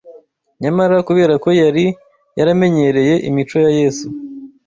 [0.61, 1.85] Nyamara kubera ko yari
[2.37, 4.07] yaramenyereye imico ya Yesu